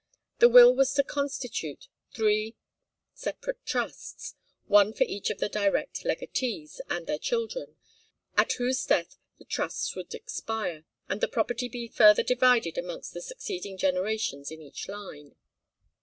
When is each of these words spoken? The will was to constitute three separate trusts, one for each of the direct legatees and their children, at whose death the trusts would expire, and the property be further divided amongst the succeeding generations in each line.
The 0.39 0.49
will 0.49 0.73
was 0.73 0.95
to 0.95 1.03
constitute 1.03 1.87
three 2.11 2.55
separate 3.13 3.63
trusts, 3.67 4.33
one 4.65 4.93
for 4.93 5.03
each 5.03 5.29
of 5.29 5.37
the 5.37 5.47
direct 5.47 6.03
legatees 6.03 6.81
and 6.89 7.05
their 7.05 7.19
children, 7.19 7.75
at 8.35 8.53
whose 8.53 8.83
death 8.83 9.19
the 9.37 9.45
trusts 9.45 9.95
would 9.95 10.15
expire, 10.15 10.85
and 11.07 11.21
the 11.21 11.27
property 11.27 11.69
be 11.69 11.87
further 11.87 12.23
divided 12.23 12.79
amongst 12.79 13.13
the 13.13 13.21
succeeding 13.21 13.77
generations 13.77 14.49
in 14.49 14.59
each 14.59 14.87
line. 14.87 15.35